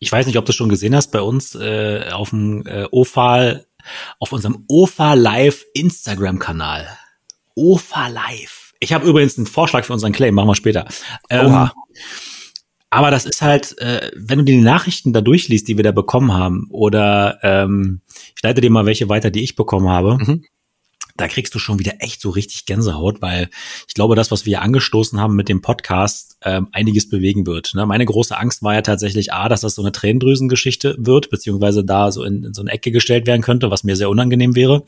[0.00, 3.60] ich weiß nicht, ob du schon gesehen hast bei uns äh, auf dem äh, OFA,
[4.18, 6.88] auf unserem OFA Live Instagram-Kanal.
[7.54, 8.63] OFA Live.
[8.84, 10.86] Ich habe übrigens einen Vorschlag für unseren Claim, machen wir später.
[11.30, 11.72] Ähm, Oha.
[12.90, 16.32] Aber das ist halt, äh, wenn du die Nachrichten da durchliest, die wir da bekommen
[16.32, 18.02] haben, oder ähm,
[18.36, 20.18] ich leite dir mal welche weiter, die ich bekommen habe.
[20.18, 20.44] Mhm
[21.16, 23.48] da kriegst du schon wieder echt so richtig Gänsehaut, weil
[23.86, 27.72] ich glaube, das, was wir angestoßen haben mit dem Podcast, ähm, einiges bewegen wird.
[27.74, 27.86] Ne?
[27.86, 32.10] Meine große Angst war ja tatsächlich A, dass das so eine Tränendrüsengeschichte wird, beziehungsweise da
[32.10, 34.84] so in, in so eine Ecke gestellt werden könnte, was mir sehr unangenehm wäre.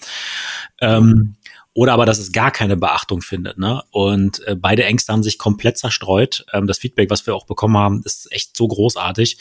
[0.81, 1.37] Ähm,
[1.77, 3.59] oder aber, dass es gar keine Beachtung findet.
[3.59, 3.83] Ne?
[3.91, 6.47] Und äh, beide Ängste haben sich komplett zerstreut.
[6.55, 9.37] Ähm, das Feedback, was wir auch bekommen haben, ist echt so großartig.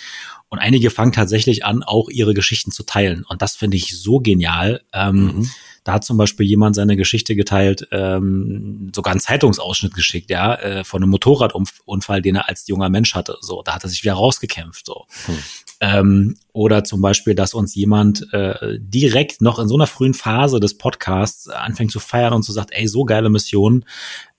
[0.49, 3.23] Und einige fangen tatsächlich an, auch ihre Geschichten zu teilen.
[3.29, 4.81] Und das finde ich so genial.
[4.91, 5.49] Ähm, mhm.
[5.85, 10.83] Da hat zum Beispiel jemand seine Geschichte geteilt, ähm, sogar einen Zeitungsausschnitt geschickt, ja, äh,
[10.83, 13.37] von einem Motorradunfall, den er als junger Mensch hatte.
[13.39, 14.87] So, da hat er sich wieder rausgekämpft.
[14.87, 15.05] So.
[15.27, 15.37] Hm.
[15.79, 20.59] Ähm, oder zum Beispiel, dass uns jemand äh, direkt noch in so einer frühen Phase
[20.59, 23.85] des Podcasts anfängt zu feiern und so sagt, ey, so geile Mission,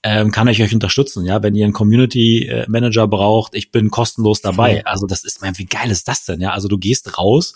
[0.03, 4.41] ähm, kann ich euch unterstützen, ja, wenn ihr einen Community Manager braucht, ich bin kostenlos
[4.41, 4.87] dabei.
[4.87, 6.53] Also das ist, wie geil ist das denn, ja?
[6.53, 7.55] Also du gehst raus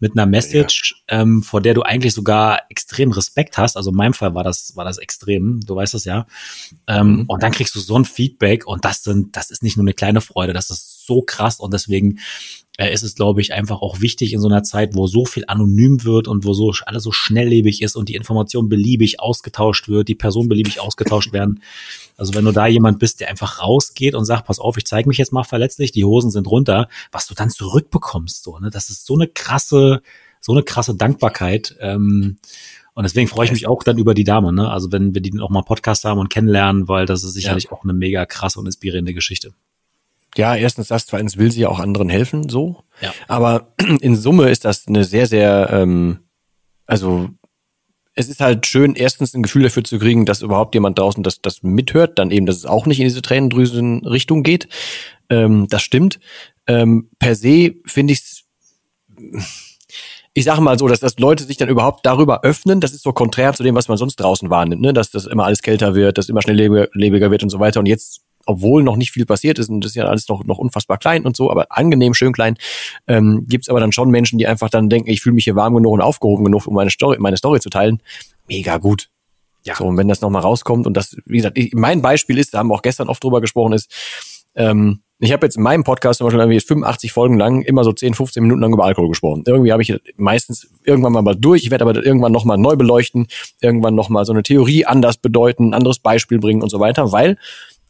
[0.00, 1.20] mit einer Message, ja.
[1.20, 3.76] ähm, vor der du eigentlich sogar extrem Respekt hast.
[3.76, 6.26] Also in meinem Fall war das, war das extrem, du weißt das ja.
[6.86, 7.24] Ähm, mhm.
[7.26, 9.92] Und dann kriegst du so ein Feedback und das sind, das ist nicht nur eine
[9.92, 12.20] kleine Freude, das ist so krass und deswegen
[12.78, 15.44] äh, ist es, glaube ich, einfach auch wichtig in so einer Zeit, wo so viel
[15.48, 20.08] anonym wird und wo so alles so schnelllebig ist und die Information beliebig ausgetauscht wird,
[20.08, 21.62] die Person beliebig ausgetauscht werden.
[22.16, 25.08] Also wenn du da jemand bist, der einfach rausgeht und sagt, pass auf, ich zeige
[25.08, 28.68] mich jetzt mal verletzlich, die Hosen sind runter, was du dann zurückbekommst, so, ne?
[28.68, 30.02] Das ist so eine krasse,
[30.38, 31.76] so eine krasse Dankbarkeit.
[31.80, 32.36] Ähm,
[32.92, 34.70] und deswegen freue ich mich auch dann über die Dame, ne?
[34.70, 37.72] Also wenn wir die auch mal Podcast haben und kennenlernen, weil das ist sicherlich ja.
[37.72, 39.54] auch eine mega krasse und inspirierende Geschichte
[40.36, 42.82] ja, erstens das, zweitens will sie ja auch anderen helfen, so.
[43.00, 43.12] Ja.
[43.28, 46.20] Aber in Summe ist das eine sehr, sehr, ähm,
[46.86, 47.30] also
[48.14, 51.40] es ist halt schön, erstens ein Gefühl dafür zu kriegen, dass überhaupt jemand draußen das,
[51.40, 54.68] das mithört, dann eben, dass es auch nicht in diese Tränendrüsen-Richtung geht.
[55.30, 56.20] Ähm, das stimmt.
[56.66, 58.44] Ähm, per se finde ich es,
[60.34, 63.12] ich sage mal so, dass, dass Leute sich dann überhaupt darüber öffnen, das ist so
[63.12, 64.92] konträr zu dem, was man sonst draußen wahrnimmt, ne?
[64.92, 67.80] dass das immer alles kälter wird, dass immer schnelllebiger wird und so weiter.
[67.80, 70.58] Und jetzt obwohl noch nicht viel passiert ist und das ist ja alles noch, noch
[70.58, 72.56] unfassbar klein und so, aber angenehm, schön klein,
[73.06, 75.56] ähm, gibt es aber dann schon Menschen, die einfach dann denken, ich fühle mich hier
[75.56, 78.02] warm genug und aufgehoben genug, um meine Story, meine Story zu teilen.
[78.48, 79.08] Mega gut.
[79.64, 79.76] Ja.
[79.76, 82.58] So, und wenn das nochmal rauskommt und das, wie gesagt, ich, mein Beispiel ist, da
[82.58, 83.92] haben wir auch gestern oft drüber gesprochen, ist,
[84.54, 87.92] ähm, ich habe jetzt in meinem Podcast zum Beispiel irgendwie 85 Folgen lang immer so
[87.92, 89.42] 10, 15 Minuten lang über Alkohol gesprochen.
[89.46, 91.62] Irgendwie habe ich meistens irgendwann mal durch.
[91.62, 93.26] Ich werde aber irgendwann nochmal neu beleuchten,
[93.60, 97.36] irgendwann nochmal so eine Theorie anders bedeuten, ein anderes Beispiel bringen und so weiter, weil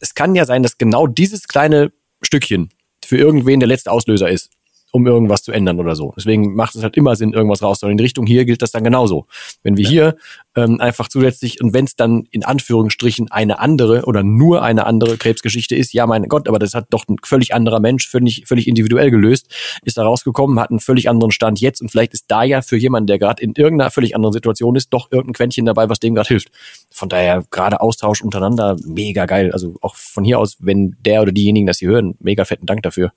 [0.01, 2.71] es kann ja sein, dass genau dieses kleine Stückchen
[3.05, 4.51] für irgendwen der letzte Auslöser ist
[4.93, 6.13] um irgendwas zu ändern oder so.
[6.17, 7.93] Deswegen macht es halt immer Sinn, irgendwas rauszuholen.
[7.93, 9.27] In die Richtung hier gilt das dann genauso.
[9.63, 9.91] Wenn wir ja.
[9.91, 10.17] hier
[10.57, 15.17] ähm, einfach zusätzlich, und wenn es dann in Anführungsstrichen eine andere oder nur eine andere
[15.17, 18.67] Krebsgeschichte ist, ja, mein Gott, aber das hat doch ein völlig anderer Mensch, völlig, völlig
[18.67, 22.43] individuell gelöst, ist da rausgekommen, hat einen völlig anderen Stand jetzt und vielleicht ist da
[22.43, 25.89] ja für jemanden, der gerade in irgendeiner völlig anderen Situation ist, doch irgendein Quäntchen dabei,
[25.89, 26.51] was dem gerade hilft.
[26.91, 29.53] Von daher gerade Austausch untereinander, mega geil.
[29.53, 32.83] Also auch von hier aus, wenn der oder diejenigen das hier hören, mega fetten Dank
[32.83, 33.13] dafür.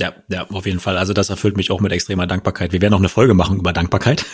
[0.00, 0.96] Ja, ja, auf jeden Fall.
[0.96, 2.72] Also das erfüllt mich auch mit extremer Dankbarkeit.
[2.72, 4.24] Wir werden auch eine Folge machen über Dankbarkeit.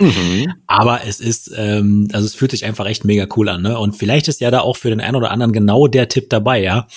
[0.00, 0.52] Mhm.
[0.66, 3.62] Aber es ist, ähm, also es fühlt sich einfach echt mega cool an.
[3.62, 3.78] Ne?
[3.78, 6.60] Und vielleicht ist ja da auch für den einen oder anderen genau der Tipp dabei,
[6.60, 6.88] ja.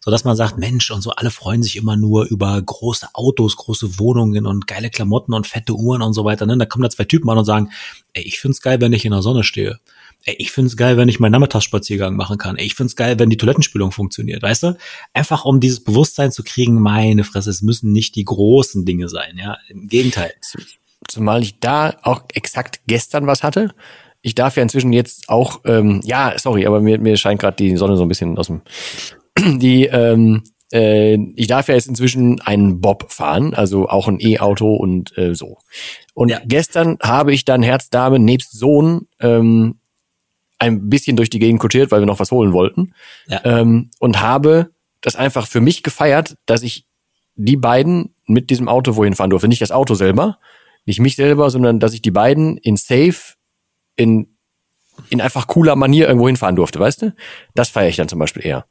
[0.00, 3.56] So dass man sagt, Mensch, und so alle freuen sich immer nur über große Autos,
[3.56, 6.46] große Wohnungen und geile Klamotten und fette Uhren und so weiter.
[6.46, 6.56] Ne?
[6.56, 7.68] Da kommen da zwei Typen an und sagen,
[8.14, 9.78] ey, ich find's geil, wenn ich in der Sonne stehe
[10.24, 12.56] ey, ich find's geil, wenn ich meinen Nachmittagsspaziergang machen kann.
[12.56, 14.76] Ey, ich find's geil, wenn die Toilettenspülung funktioniert, weißt du?
[15.12, 19.36] Einfach um dieses Bewusstsein zu kriegen, meine Fresse, es müssen nicht die großen Dinge sein,
[19.36, 19.56] ja.
[19.68, 20.32] Im Gegenteil.
[21.08, 23.74] Zumal ich da auch exakt gestern was hatte.
[24.22, 27.76] Ich darf ja inzwischen jetzt auch, ähm, ja, sorry, aber mir, mir scheint gerade die
[27.76, 28.62] Sonne so ein bisschen aus dem,
[29.60, 34.74] die, ähm, äh, ich darf ja jetzt inzwischen einen Bob fahren, also auch ein E-Auto
[34.74, 35.58] und äh, so.
[36.14, 36.40] Und ja.
[36.46, 39.80] gestern habe ich dann Herzdame nebst Sohn ähm,
[40.58, 42.94] ein bisschen durch die Gegend kutschiert, weil wir noch was holen wollten.
[43.26, 43.44] Ja.
[43.44, 46.86] Ähm, und habe das einfach für mich gefeiert, dass ich
[47.36, 49.48] die beiden mit diesem Auto wohin fahren durfte.
[49.48, 50.38] Nicht das Auto selber,
[50.86, 53.34] nicht mich selber, sondern dass ich die beiden in safe,
[53.96, 54.28] in,
[55.10, 57.14] in einfach cooler Manier irgendwo hinfahren durfte, weißt du?
[57.54, 58.66] Das feiere ich dann zum Beispiel eher.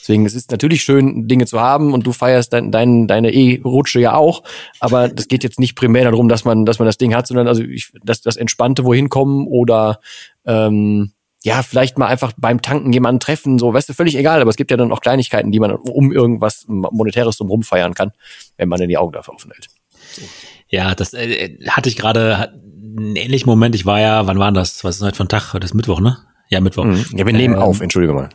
[0.00, 4.00] Deswegen, es ist natürlich schön, Dinge zu haben und du feierst dein, dein, deine E-Rutsche
[4.00, 4.42] ja auch,
[4.80, 7.46] aber das geht jetzt nicht primär darum, dass man, dass man das Ding hat, sondern
[7.46, 10.00] also ich, das, das Entspannte wohin kommen oder
[10.46, 14.50] ähm, ja, vielleicht mal einfach beim Tanken jemanden treffen, so, weißt du, völlig egal, aber
[14.50, 18.12] es gibt ja dann auch Kleinigkeiten, die man um irgendwas Monetäres drumherum feiern kann,
[18.58, 19.68] wenn man denn die Augen dafür offen hält.
[20.12, 20.22] So.
[20.68, 22.52] Ja, das äh, hatte ich gerade
[22.96, 23.74] einen ähnlichen Moment.
[23.74, 24.84] Ich war ja, wann war das?
[24.84, 25.54] Was ist heute von Tag?
[25.54, 26.18] Heute ist Mittwoch, ne?
[26.48, 26.84] Ja, Mittwoch.
[26.84, 27.04] Mhm.
[27.12, 28.28] Ja, wir nehmen ähm, auf, entschuldige mal.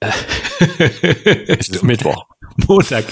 [0.00, 2.26] es ist Mittwoch.
[2.68, 3.04] Montag.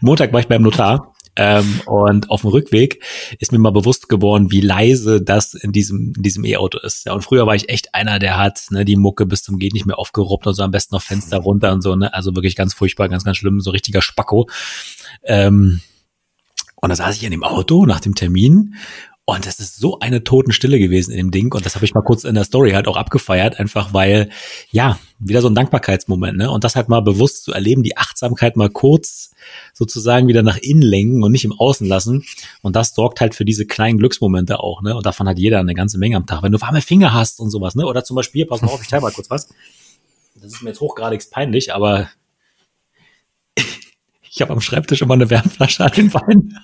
[0.00, 3.00] Montag war ich beim Notar ähm, und auf dem Rückweg
[3.38, 7.06] ist mir mal bewusst geworden, wie leise das in diesem in diesem E-Auto ist.
[7.06, 9.72] Ja, und früher war ich echt einer, der hat ne, die Mucke bis zum geht
[9.72, 11.94] nicht mehr aufgeruppt und so am besten noch Fenster runter und so.
[11.94, 12.12] Ne?
[12.12, 14.48] Also wirklich ganz furchtbar, ganz ganz schlimm, so richtiger Spacko.
[15.22, 15.80] Ähm,
[16.74, 18.74] und da saß ich in dem Auto nach dem Termin
[19.28, 21.52] Und es ist so eine Totenstille gewesen in dem Ding.
[21.52, 24.30] Und das habe ich mal kurz in der Story halt auch abgefeiert, einfach weil,
[24.70, 26.50] ja, wieder so ein Dankbarkeitsmoment, ne?
[26.50, 29.34] Und das halt mal bewusst zu erleben, die Achtsamkeit mal kurz
[29.74, 32.24] sozusagen wieder nach innen lenken und nicht im Außen lassen.
[32.62, 34.96] Und das sorgt halt für diese kleinen Glücksmomente auch, ne?
[34.96, 36.42] Und davon hat jeder eine ganze Menge am Tag.
[36.42, 37.84] Wenn du warme Finger hast und sowas, ne?
[37.84, 39.50] Oder zum Beispiel, pass mal auf, ich teile mal kurz was.
[40.36, 42.08] Das ist mir jetzt hochgradig peinlich, aber
[44.22, 46.58] ich habe am Schreibtisch immer eine Wärmflasche an den Beinen.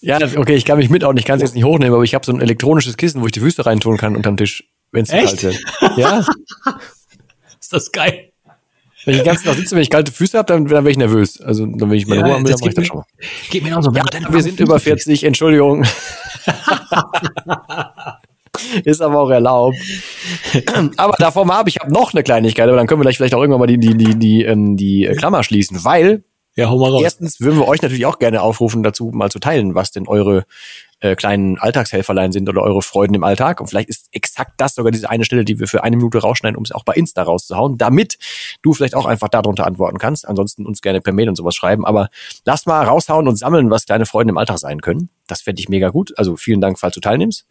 [0.00, 2.04] Ja, okay, ich kann mich mit auch nicht, ich kann es jetzt nicht hochnehmen, aber
[2.04, 5.02] ich habe so ein elektronisches Kissen, wo ich die Füße reintun kann unterm Tisch, wenn
[5.02, 5.58] es kalt wird.
[5.96, 6.24] Ja.
[7.60, 8.30] Ist das geil.
[9.04, 10.96] Wenn ich den ganzen Tag sitze, wenn ich kalte Füße habe, dann, dann wäre ich
[10.96, 11.40] nervös.
[11.40, 13.02] Also dann will ich meine ja, Ruhe haben, dann mache ich das schon.
[13.50, 13.92] Geht mir auch so.
[13.92, 15.84] Ja, wir sind über 40, Entschuldigung.
[18.84, 19.76] Ist aber auch erlaubt.
[20.96, 23.34] aber davor mal ab, ich habe noch eine Kleinigkeit, aber dann können wir gleich vielleicht
[23.34, 26.24] auch irgendwann mal die, die, die, die, ähm, die Klammer schließen, weil
[26.56, 27.02] ja, hau mal raus.
[27.02, 30.46] Erstens würden wir euch natürlich auch gerne aufrufen, dazu mal zu teilen, was denn eure
[31.00, 33.60] äh, kleinen Alltagshelferlein sind oder eure Freuden im Alltag.
[33.60, 36.56] Und vielleicht ist exakt das sogar diese eine Stelle, die wir für eine Minute rausschneiden,
[36.56, 38.18] um es auch bei Insta rauszuhauen, damit
[38.62, 40.26] du vielleicht auch einfach darunter antworten kannst.
[40.26, 41.84] Ansonsten uns gerne per Mail und sowas schreiben.
[41.84, 42.08] Aber
[42.46, 45.10] lass mal raushauen und sammeln, was deine Freuden im Alltag sein können.
[45.26, 46.16] Das fände ich mega gut.
[46.16, 47.46] Also vielen Dank, falls du teilnimmst.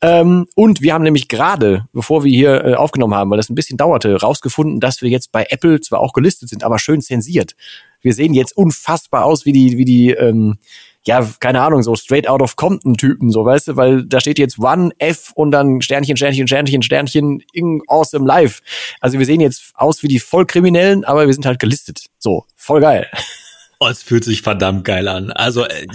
[0.00, 3.54] Ähm, und wir haben nämlich gerade, bevor wir hier äh, aufgenommen haben, weil das ein
[3.54, 7.56] bisschen dauerte, rausgefunden, dass wir jetzt bei Apple zwar auch gelistet sind, aber schön zensiert.
[8.02, 10.58] Wir sehen jetzt unfassbar aus wie die, wie die, ähm,
[11.04, 14.58] ja, keine Ahnung, so straight out of Compton-Typen, so, weißt du, weil da steht jetzt
[14.58, 18.60] One, F und dann Sternchen, Sternchen, Sternchen, Sternchen, in awesome life.
[19.00, 22.06] Also wir sehen jetzt aus wie die Vollkriminellen, aber wir sind halt gelistet.
[22.18, 23.08] So, voll geil.
[23.78, 25.30] Oh, es fühlt sich verdammt geil an.
[25.32, 25.86] Also, äh,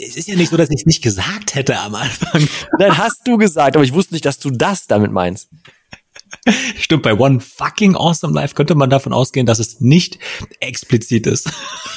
[0.00, 2.48] es ist ja nicht so, dass ich es nicht gesagt hätte am Anfang.
[2.78, 5.50] Nein, hast du gesagt, aber ich wusste nicht, dass du das damit meinst.
[6.78, 10.18] Stimmt, bei One Fucking Awesome Life könnte man davon ausgehen, dass es nicht
[10.60, 11.50] explizit ist.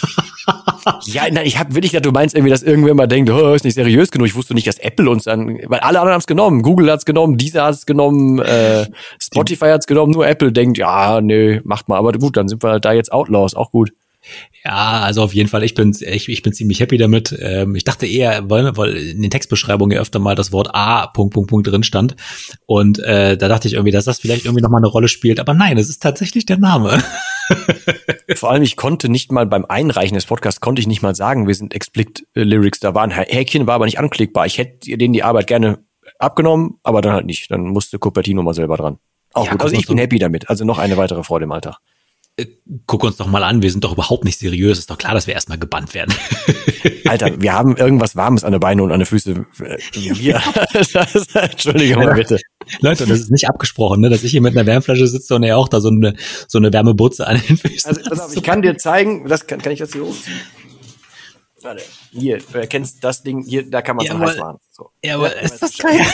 [1.06, 3.66] ja, nein, ich habe wirklich gedacht, du meinst irgendwie, dass irgendwer mal denkt, oh, ist
[3.66, 4.28] nicht seriös genug.
[4.28, 6.62] Ich wusste nicht, dass Apple uns dann, weil alle anderen haben es genommen.
[6.62, 8.86] Google hat's genommen, Deezer hat's genommen, äh,
[9.22, 10.12] Spotify hat's genommen.
[10.14, 11.98] Nur Apple denkt, ja, nee, macht mal.
[11.98, 13.92] Aber gut, dann sind wir halt da jetzt Outlaws, auch gut.
[14.64, 17.36] Ja, also auf jeden Fall, ich bin, ich, ich bin ziemlich happy damit.
[17.40, 21.08] Ähm, ich dachte eher, weil, weil in den Textbeschreibungen ja öfter mal das Wort A,
[21.08, 22.16] Punkt, Punkt, Punkt drin stand.
[22.66, 25.40] Und äh, da dachte ich irgendwie, dass das vielleicht irgendwie nochmal eine Rolle spielt.
[25.40, 27.02] Aber nein, es ist tatsächlich der Name.
[28.36, 31.48] Vor allem, ich konnte nicht mal beim Einreichen des Podcasts, konnte ich nicht mal sagen,
[31.48, 32.80] wir sind Explicit Lyrics.
[32.82, 34.46] Da war ein Häkchen, war aber nicht anklickbar.
[34.46, 35.80] Ich hätte denen die Arbeit gerne
[36.20, 37.50] abgenommen, aber dann halt nicht.
[37.50, 39.00] Dann musste Cupertino mal selber dran.
[39.34, 39.62] Auch ja, gut.
[39.62, 40.50] Also ich bin happy damit.
[40.50, 41.78] Also noch eine weitere Freude im Alltag.
[42.40, 42.48] Äh,
[42.86, 44.80] guck uns doch mal an, wir sind doch überhaupt nicht seriös.
[44.80, 46.14] Ist doch klar, dass wir erstmal gebannt werden.
[47.06, 49.46] Alter, wir haben irgendwas Warmes an den Beinen und an den Füßen.
[49.94, 50.42] Wir,
[51.34, 52.40] Entschuldige mal bitte.
[52.82, 55.58] Leute, das ist nicht abgesprochen, ne, dass ich hier mit einer Wärmflasche sitze und er
[55.58, 56.16] auch da so eine,
[56.48, 57.90] so eine Wärmebutze an den Füßen.
[57.90, 60.40] Also, pass auf, ich kann dir zeigen, das kann, kann ich das hier hochziehen?
[61.62, 64.58] Warte, hier, du erkennst das Ding, hier, da kann man es heiß machen.
[64.72, 64.92] So.
[65.04, 66.06] Ja, aber ja, ist das geil?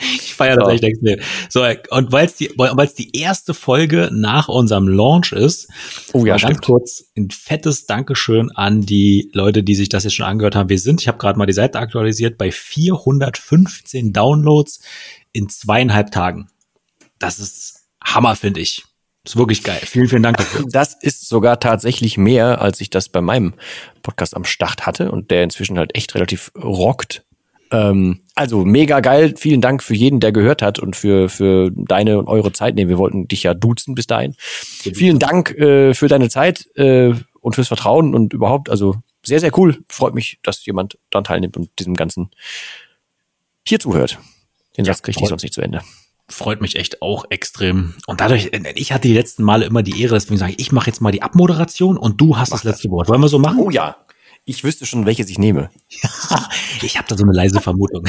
[0.14, 0.70] Ich feiere das so.
[0.70, 1.20] echt extrem.
[1.48, 5.68] So, und weil es die, weil es die erste Folge nach unserem Launch ist,
[6.12, 10.26] oh ja, ganz kurz ein fettes Dankeschön an die Leute, die sich das jetzt schon
[10.26, 10.68] angehört haben.
[10.68, 14.80] Wir sind, ich habe gerade mal die Seite aktualisiert, bei 415 Downloads
[15.32, 16.48] in zweieinhalb Tagen.
[17.18, 18.84] Das ist Hammer, finde ich.
[19.24, 19.80] ist wirklich geil.
[19.84, 20.64] Vielen, vielen Dank dafür.
[20.70, 23.54] Das ist sogar tatsächlich mehr, als ich das bei meinem
[24.02, 27.24] Podcast am Start hatte und der inzwischen halt echt relativ rockt.
[27.70, 29.34] Ähm, also mega geil.
[29.36, 32.74] Vielen Dank für jeden, der gehört hat und für, für deine und eure Zeit.
[32.74, 34.34] Nee, wir wollten dich ja duzen bis dahin.
[34.38, 38.70] Vielen Dank äh, für deine Zeit äh, und fürs Vertrauen und überhaupt.
[38.70, 39.78] Also sehr, sehr cool.
[39.88, 42.30] Freut mich, dass jemand daran teilnimmt und diesem Ganzen
[43.66, 44.18] hier zuhört.
[44.76, 45.82] Den Satz kriege ich sonst nicht zu Ende
[46.30, 47.94] freut mich echt auch extrem.
[48.06, 50.86] Und dadurch, ich hatte die letzten Male immer die Ehre, deswegen sage ich, ich mache
[50.86, 52.90] jetzt mal die Abmoderation und du hast Mach das letzte.
[52.90, 53.08] Wort.
[53.08, 53.58] Wollen wir so machen?
[53.58, 53.96] Oh ja.
[54.46, 55.70] Ich wüsste schon, welches ich nehme.
[56.82, 58.08] ich habe da so eine leise Vermutung.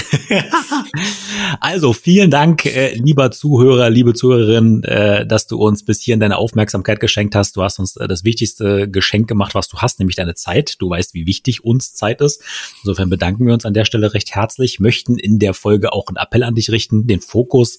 [1.59, 6.37] also vielen Dank, äh, lieber Zuhörer, liebe Zuhörerin, äh, dass du uns bis hierhin deine
[6.37, 7.57] Aufmerksamkeit geschenkt hast.
[7.57, 10.81] Du hast uns äh, das wichtigste Geschenk gemacht, was du hast, nämlich deine Zeit.
[10.81, 12.41] Du weißt, wie wichtig uns Zeit ist.
[12.81, 16.17] Insofern bedanken wir uns an der Stelle recht herzlich, möchten in der Folge auch einen
[16.17, 17.77] Appell an dich richten, den Fokus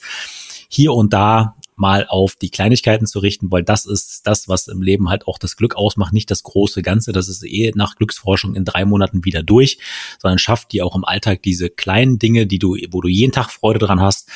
[0.69, 4.83] hier und da mal auf die Kleinigkeiten zu richten, weil das ist das, was im
[4.83, 7.13] Leben halt auch das Glück ausmacht, nicht das große Ganze.
[7.13, 9.79] Das ist eh nach Glücksforschung in drei Monaten wieder durch,
[10.21, 13.51] sondern schafft dir auch im Alltag diese kleinen Dinge, die du, wo du jeden Tag
[13.51, 14.29] Freude dran hast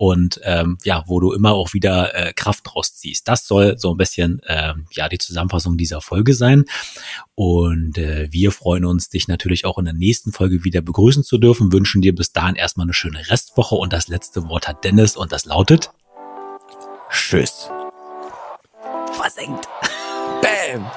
[0.00, 3.28] und ähm, ja, wo du immer auch wieder äh, Kraft draus ziehst.
[3.28, 6.64] Das soll so ein bisschen äh, ja die Zusammenfassung dieser Folge sein.
[7.34, 11.36] Und äh, wir freuen uns, dich natürlich auch in der nächsten Folge wieder begrüßen zu
[11.36, 11.70] dürfen.
[11.70, 15.32] Wünschen dir bis dahin erstmal eine schöne Restwoche und das letzte Wort hat Dennis und
[15.32, 15.90] das lautet
[17.10, 17.70] Tschüss.
[19.12, 19.68] Versenkt.
[20.42, 20.90] Bam.